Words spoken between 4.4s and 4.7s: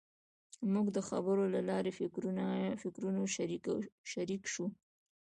شوو.